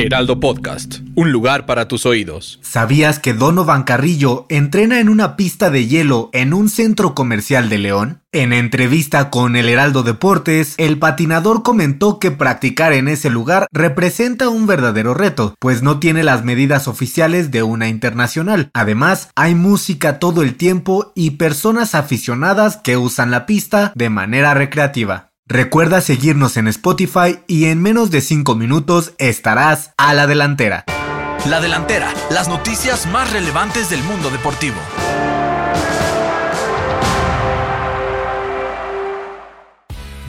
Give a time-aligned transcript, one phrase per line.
[0.00, 2.58] Heraldo Podcast, un lugar para tus oídos.
[2.62, 7.76] ¿Sabías que Donovan Carrillo entrena en una pista de hielo en un centro comercial de
[7.76, 8.22] León?
[8.32, 14.48] En entrevista con el Heraldo Deportes, el patinador comentó que practicar en ese lugar representa
[14.48, 18.70] un verdadero reto, pues no tiene las medidas oficiales de una internacional.
[18.72, 24.54] Además, hay música todo el tiempo y personas aficionadas que usan la pista de manera
[24.54, 25.29] recreativa.
[25.50, 30.84] Recuerda seguirnos en Spotify y en menos de 5 minutos estarás a la delantera.
[31.48, 34.76] La delantera, las noticias más relevantes del mundo deportivo.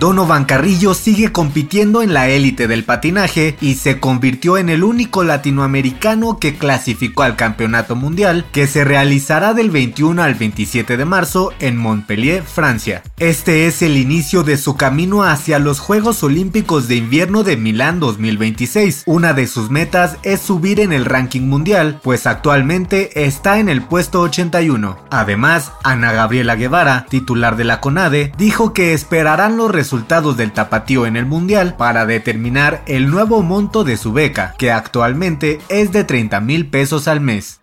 [0.00, 5.24] Donovan Carrillo sigue compitiendo en la élite del patinaje y se convirtió en el único
[5.24, 11.52] latinoamericano que clasificó al Campeonato Mundial que se realizará del 21 al 27 de marzo
[11.60, 13.02] en Montpellier, Francia.
[13.18, 18.00] Este es el inicio de su camino hacia los Juegos Olímpicos de Invierno de Milán
[18.00, 19.02] 2026.
[19.04, 23.82] Una de sus metas es subir en el ranking mundial, pues actualmente está en el
[23.82, 24.96] puesto 81.
[25.10, 30.52] Además, Ana Gabriela Guevara, titular de la CONADE, dijo que esperarán los resultados resultados del
[30.52, 35.90] tapatío en el mundial para determinar el nuevo monto de su beca, que actualmente es
[35.90, 37.60] de 30 mil pesos al mes.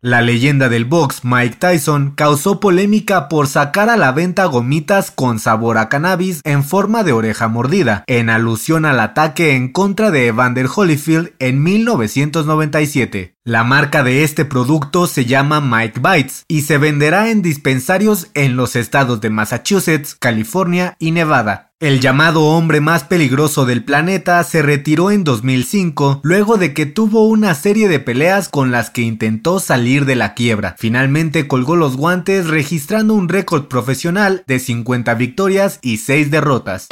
[0.00, 5.40] La leyenda del box Mike Tyson causó polémica por sacar a la venta gomitas con
[5.40, 10.28] sabor a cannabis en forma de oreja mordida, en alusión al ataque en contra de
[10.28, 13.34] Evander Holyfield en 1997.
[13.46, 18.54] La marca de este producto se llama Mike Bites y se venderá en dispensarios en
[18.54, 21.72] los estados de Massachusetts, California y Nevada.
[21.80, 27.26] El llamado hombre más peligroso del planeta se retiró en 2005 luego de que tuvo
[27.26, 30.76] una serie de peleas con las que intentó salir de la quiebra.
[30.78, 36.88] Finalmente colgó los guantes registrando un récord profesional de 50 victorias y 6 derrotas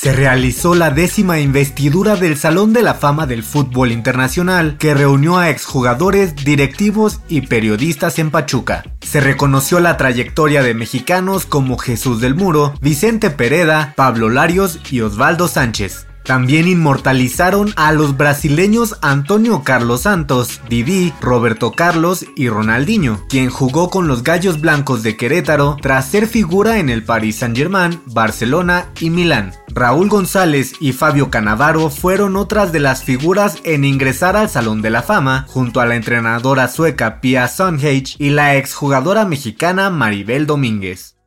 [0.00, 5.36] se realizó la décima investidura del Salón de la Fama del Fútbol Internacional, que reunió
[5.36, 8.82] a exjugadores, directivos y periodistas en Pachuca.
[9.02, 15.02] Se reconoció la trayectoria de mexicanos como Jesús del Muro, Vicente Pereda, Pablo Larios y
[15.02, 16.06] Osvaldo Sánchez.
[16.24, 23.90] También inmortalizaron a los brasileños Antonio Carlos Santos, Didi, Roberto Carlos y Ronaldinho, quien jugó
[23.90, 29.10] con los Gallos Blancos de Querétaro tras ser figura en el Paris Saint-Germain, Barcelona y
[29.10, 29.52] Milán.
[29.68, 34.90] Raúl González y Fabio Canavaro fueron otras de las figuras en ingresar al Salón de
[34.90, 41.19] la Fama, junto a la entrenadora sueca Pia Sundhage y la exjugadora mexicana Maribel Domínguez.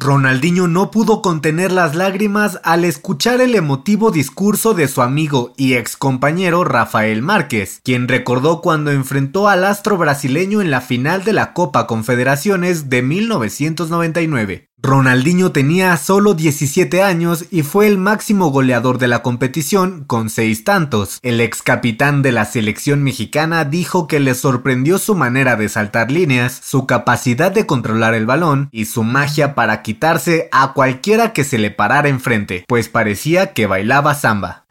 [0.00, 5.74] Ronaldinho no pudo contener las lágrimas al escuchar el emotivo discurso de su amigo y
[5.74, 11.32] ex compañero Rafael Márquez, quien recordó cuando enfrentó al astro brasileño en la final de
[11.32, 14.67] la Copa Confederaciones de 1999.
[14.80, 20.62] Ronaldinho tenía solo 17 años y fue el máximo goleador de la competición con 6
[20.62, 21.18] tantos.
[21.22, 26.12] El ex capitán de la selección mexicana dijo que le sorprendió su manera de saltar
[26.12, 31.42] líneas, su capacidad de controlar el balón y su magia para quitarse a cualquiera que
[31.42, 34.64] se le parara enfrente, pues parecía que bailaba samba.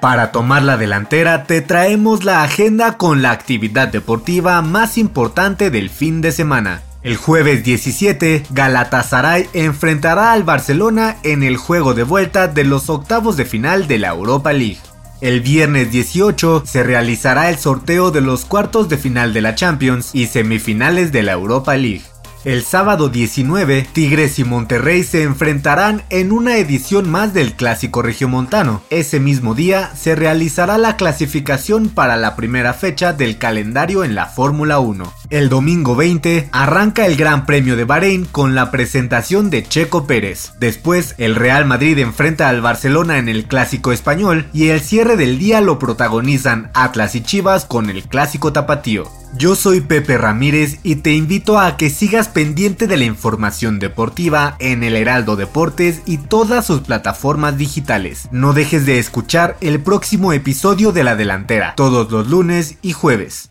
[0.00, 5.90] Para tomar la delantera te traemos la agenda con la actividad deportiva más importante del
[5.90, 6.82] fin de semana.
[7.02, 13.36] El jueves 17, Galatasaray enfrentará al Barcelona en el juego de vuelta de los octavos
[13.36, 14.78] de final de la Europa League.
[15.20, 20.10] El viernes 18 se realizará el sorteo de los cuartos de final de la Champions
[20.12, 22.04] y semifinales de la Europa League.
[22.48, 28.80] El sábado 19, Tigres y Monterrey se enfrentarán en una edición más del Clásico Regiomontano.
[28.88, 34.24] Ese mismo día se realizará la clasificación para la primera fecha del calendario en la
[34.24, 35.12] Fórmula 1.
[35.30, 40.54] El domingo 20 arranca el Gran Premio de Bahrein con la presentación de Checo Pérez.
[40.58, 45.38] Después, el Real Madrid enfrenta al Barcelona en el Clásico Español y el cierre del
[45.38, 49.06] día lo protagonizan Atlas y Chivas con el Clásico Tapatío.
[49.36, 54.56] Yo soy Pepe Ramírez y te invito a que sigas pendiente de la información deportiva
[54.60, 58.28] en el Heraldo Deportes y todas sus plataformas digitales.
[58.32, 63.50] No dejes de escuchar el próximo episodio de La Delantera, todos los lunes y jueves.